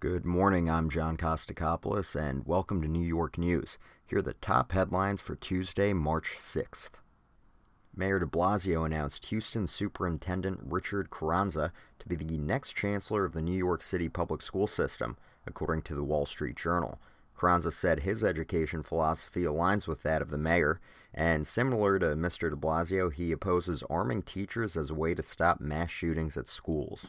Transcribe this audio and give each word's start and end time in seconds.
Good 0.00 0.24
morning, 0.24 0.70
I'm 0.70 0.88
John 0.88 1.18
Kostakopoulos, 1.18 2.16
and 2.16 2.46
welcome 2.46 2.80
to 2.80 2.88
New 2.88 3.06
York 3.06 3.36
News. 3.36 3.76
Here 4.06 4.20
are 4.20 4.22
the 4.22 4.32
top 4.32 4.72
headlines 4.72 5.20
for 5.20 5.36
Tuesday, 5.36 5.92
March 5.92 6.36
6th. 6.38 6.92
Mayor 7.94 8.18
de 8.18 8.24
Blasio 8.24 8.86
announced 8.86 9.26
Houston 9.26 9.66
Superintendent 9.66 10.58
Richard 10.64 11.10
Carranza 11.10 11.70
to 11.98 12.08
be 12.08 12.16
the 12.16 12.38
next 12.38 12.72
chancellor 12.72 13.26
of 13.26 13.34
the 13.34 13.42
New 13.42 13.58
York 13.58 13.82
City 13.82 14.08
public 14.08 14.40
school 14.40 14.66
system, 14.66 15.18
according 15.46 15.82
to 15.82 15.94
the 15.94 16.02
Wall 16.02 16.24
Street 16.24 16.56
Journal. 16.56 16.98
Carranza 17.36 17.70
said 17.70 18.00
his 18.00 18.24
education 18.24 18.82
philosophy 18.82 19.42
aligns 19.42 19.86
with 19.86 20.02
that 20.02 20.22
of 20.22 20.30
the 20.30 20.38
mayor, 20.38 20.80
and 21.12 21.46
similar 21.46 21.98
to 21.98 22.16
Mr. 22.16 22.48
de 22.48 22.56
Blasio, 22.56 23.12
he 23.12 23.32
opposes 23.32 23.84
arming 23.90 24.22
teachers 24.22 24.78
as 24.78 24.88
a 24.88 24.94
way 24.94 25.14
to 25.14 25.22
stop 25.22 25.60
mass 25.60 25.90
shootings 25.90 26.38
at 26.38 26.48
schools. 26.48 27.08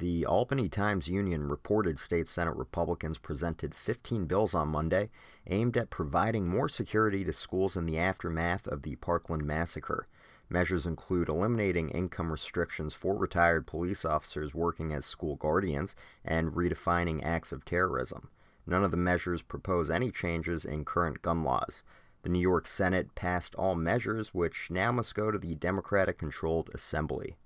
The 0.00 0.24
Albany 0.24 0.70
Times 0.70 1.08
Union 1.08 1.46
reported 1.46 1.98
state 1.98 2.26
Senate 2.26 2.56
Republicans 2.56 3.18
presented 3.18 3.74
15 3.74 4.24
bills 4.24 4.54
on 4.54 4.68
Monday 4.68 5.10
aimed 5.46 5.76
at 5.76 5.90
providing 5.90 6.48
more 6.48 6.70
security 6.70 7.22
to 7.22 7.34
schools 7.34 7.76
in 7.76 7.84
the 7.84 7.98
aftermath 7.98 8.66
of 8.66 8.80
the 8.80 8.96
Parkland 8.96 9.44
massacre. 9.44 10.06
Measures 10.48 10.86
include 10.86 11.28
eliminating 11.28 11.90
income 11.90 12.32
restrictions 12.32 12.94
for 12.94 13.14
retired 13.14 13.66
police 13.66 14.06
officers 14.06 14.54
working 14.54 14.94
as 14.94 15.04
school 15.04 15.36
guardians 15.36 15.94
and 16.24 16.52
redefining 16.52 17.22
acts 17.22 17.52
of 17.52 17.66
terrorism. 17.66 18.30
None 18.66 18.82
of 18.82 18.92
the 18.92 18.96
measures 18.96 19.42
propose 19.42 19.90
any 19.90 20.10
changes 20.10 20.64
in 20.64 20.86
current 20.86 21.20
gun 21.20 21.44
laws. 21.44 21.82
The 22.22 22.30
New 22.30 22.40
York 22.40 22.66
Senate 22.66 23.14
passed 23.14 23.54
all 23.54 23.74
measures, 23.74 24.32
which 24.32 24.70
now 24.70 24.92
must 24.92 25.14
go 25.14 25.30
to 25.30 25.38
the 25.38 25.56
Democratic 25.56 26.16
controlled 26.16 26.70
Assembly. 26.72 27.36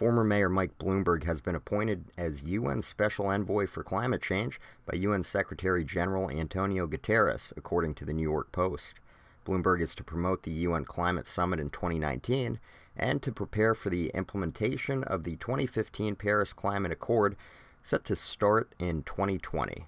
Former 0.00 0.24
Mayor 0.24 0.48
Mike 0.48 0.78
Bloomberg 0.78 1.24
has 1.24 1.42
been 1.42 1.54
appointed 1.54 2.06
as 2.16 2.42
UN 2.42 2.80
Special 2.80 3.26
Envoy 3.26 3.66
for 3.66 3.84
Climate 3.84 4.22
Change 4.22 4.58
by 4.86 4.96
UN 4.96 5.22
Secretary 5.22 5.84
General 5.84 6.30
Antonio 6.30 6.86
Guterres, 6.86 7.52
according 7.54 7.92
to 7.96 8.06
the 8.06 8.14
New 8.14 8.22
York 8.22 8.50
Post. 8.50 8.98
Bloomberg 9.44 9.82
is 9.82 9.94
to 9.96 10.02
promote 10.02 10.42
the 10.42 10.52
UN 10.52 10.86
Climate 10.86 11.28
Summit 11.28 11.60
in 11.60 11.68
2019 11.68 12.58
and 12.96 13.22
to 13.22 13.30
prepare 13.30 13.74
for 13.74 13.90
the 13.90 14.10
implementation 14.14 15.04
of 15.04 15.24
the 15.24 15.36
2015 15.36 16.16
Paris 16.16 16.54
Climate 16.54 16.92
Accord 16.92 17.36
set 17.82 18.02
to 18.06 18.16
start 18.16 18.72
in 18.78 19.02
2020. 19.02 19.86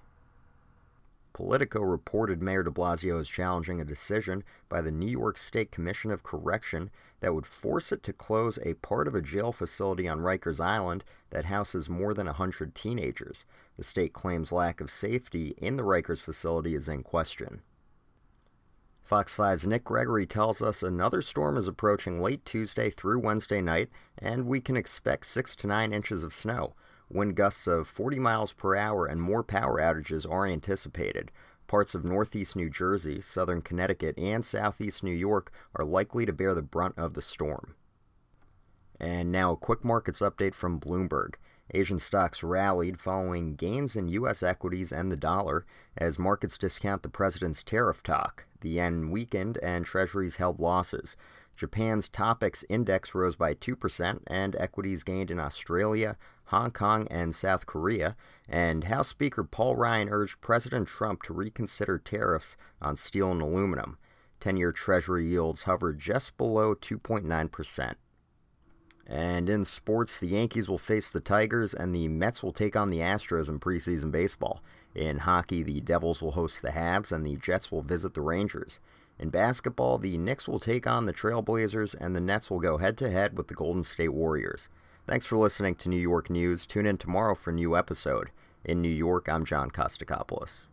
Politico 1.33 1.81
reported 1.81 2.43
Mayor 2.43 2.61
de 2.61 2.69
Blasio 2.69 3.19
is 3.19 3.27
challenging 3.27 3.81
a 3.81 3.85
decision 3.85 4.43
by 4.69 4.81
the 4.81 4.91
New 4.91 5.09
York 5.09 5.39
State 5.39 5.71
Commission 5.71 6.11
of 6.11 6.21
Correction 6.21 6.91
that 7.21 7.33
would 7.33 7.47
force 7.47 7.91
it 7.91 8.03
to 8.03 8.13
close 8.13 8.59
a 8.61 8.75
part 8.75 9.07
of 9.07 9.15
a 9.15 9.21
jail 9.21 9.51
facility 9.51 10.07
on 10.07 10.19
Rikers 10.19 10.59
Island 10.59 11.03
that 11.31 11.45
houses 11.45 11.89
more 11.89 12.13
than 12.13 12.27
100 12.27 12.75
teenagers. 12.75 13.45
The 13.77 13.83
state 13.83 14.13
claims 14.13 14.51
lack 14.51 14.79
of 14.79 14.91
safety 14.91 15.55
in 15.57 15.75
the 15.75 15.83
Rikers 15.83 16.19
facility 16.19 16.75
is 16.75 16.87
in 16.87 17.01
question. 17.01 17.63
Fox 19.01 19.35
5's 19.35 19.65
Nick 19.65 19.83
Gregory 19.83 20.27
tells 20.27 20.61
us 20.61 20.83
another 20.83 21.23
storm 21.23 21.57
is 21.57 21.67
approaching 21.67 22.21
late 22.21 22.45
Tuesday 22.45 22.91
through 22.91 23.19
Wednesday 23.19 23.59
night, 23.59 23.89
and 24.19 24.45
we 24.45 24.61
can 24.61 24.77
expect 24.77 25.25
6 25.25 25.55
to 25.57 25.67
9 25.67 25.91
inches 25.91 26.23
of 26.23 26.33
snow. 26.33 26.75
Wind 27.13 27.35
gusts 27.35 27.67
of 27.67 27.87
40 27.87 28.19
miles 28.19 28.53
per 28.53 28.75
hour 28.75 29.05
and 29.05 29.21
more 29.21 29.43
power 29.43 29.79
outages 29.79 30.27
are 30.29 30.47
anticipated. 30.47 31.31
Parts 31.67 31.93
of 31.93 32.03
northeast 32.03 32.55
New 32.55 32.71
Jersey, 32.71 33.21
southern 33.21 33.61
Connecticut, 33.61 34.17
and 34.17 34.43
southeast 34.43 35.03
New 35.03 35.13
York 35.13 35.51
are 35.75 35.85
likely 35.85 36.25
to 36.25 36.33
bear 36.33 36.55
the 36.55 36.63
brunt 36.63 36.97
of 36.97 37.13
the 37.13 37.21
storm. 37.21 37.75
And 38.99 39.31
now 39.31 39.51
a 39.51 39.57
quick 39.57 39.83
markets 39.83 40.21
update 40.21 40.55
from 40.55 40.79
Bloomberg. 40.79 41.35
Asian 41.73 41.99
stocks 41.99 42.43
rallied 42.43 42.99
following 42.99 43.55
gains 43.55 43.95
in 43.95 44.07
U.S. 44.09 44.43
equities 44.43 44.91
and 44.91 45.11
the 45.11 45.17
dollar 45.17 45.65
as 45.97 46.19
markets 46.19 46.57
discount 46.57 47.03
the 47.03 47.09
president's 47.09 47.63
tariff 47.63 48.03
talk. 48.03 48.45
The 48.61 48.69
yen 48.69 49.09
weakened 49.09 49.57
and 49.63 49.85
treasuries 49.85 50.35
held 50.35 50.59
losses. 50.59 51.15
Japan's 51.55 52.09
Topix 52.09 52.63
index 52.69 53.13
rose 53.13 53.35
by 53.35 53.53
2%, 53.53 54.21
and 54.27 54.55
equities 54.55 55.03
gained 55.03 55.29
in 55.29 55.39
Australia, 55.39 56.17
Hong 56.45 56.71
Kong, 56.71 57.07
and 57.09 57.35
South 57.35 57.65
Korea. 57.65 58.15
And 58.49 58.85
House 58.85 59.07
Speaker 59.07 59.43
Paul 59.43 59.75
Ryan 59.75 60.09
urged 60.09 60.41
President 60.41 60.87
Trump 60.87 61.21
to 61.23 61.33
reconsider 61.33 61.99
tariffs 61.99 62.55
on 62.81 62.97
steel 62.97 63.31
and 63.31 63.41
aluminum. 63.41 63.97
10 64.39 64.57
year 64.57 64.71
Treasury 64.71 65.25
yields 65.25 65.63
hovered 65.63 65.99
just 65.99 66.37
below 66.37 66.75
2.9%. 66.75 67.95
And 69.05 69.49
in 69.49 69.65
sports, 69.65 70.19
the 70.19 70.27
Yankees 70.27 70.69
will 70.69 70.77
face 70.77 71.11
the 71.11 71.19
Tigers 71.19 71.73
and 71.73 71.93
the 71.93 72.07
Mets 72.07 72.41
will 72.41 72.53
take 72.53 72.75
on 72.75 72.89
the 72.89 72.99
Astros 72.99 73.49
in 73.49 73.59
preseason 73.59 74.11
baseball. 74.11 74.61
In 74.95 75.19
hockey, 75.19 75.61
the 75.63 75.81
Devils 75.81 76.21
will 76.21 76.31
host 76.31 76.61
the 76.61 76.69
Habs 76.69 77.11
and 77.11 77.25
the 77.25 77.35
Jets 77.35 77.71
will 77.71 77.81
visit 77.81 78.13
the 78.13 78.21
Rangers. 78.21 78.79
In 79.19 79.29
basketball, 79.29 79.97
the 79.97 80.17
Knicks 80.17 80.47
will 80.47 80.59
take 80.59 80.87
on 80.87 81.05
the 81.05 81.13
Trailblazers 81.13 81.95
and 81.99 82.15
the 82.15 82.21
Nets 82.21 82.49
will 82.49 82.59
go 82.59 82.77
head 82.77 82.97
to 82.99 83.11
head 83.11 83.37
with 83.37 83.47
the 83.47 83.53
Golden 83.53 83.83
State 83.83 84.13
Warriors. 84.13 84.69
Thanks 85.05 85.25
for 85.25 85.37
listening 85.37 85.75
to 85.75 85.89
New 85.89 85.97
York 85.97 86.29
News. 86.29 86.65
Tune 86.65 86.85
in 86.85 86.97
tomorrow 86.97 87.35
for 87.35 87.49
a 87.49 87.53
new 87.53 87.75
episode. 87.75 88.31
In 88.63 88.81
New 88.81 88.87
York, 88.87 89.27
I'm 89.27 89.43
John 89.43 89.69
Kostakopoulos. 89.69 90.72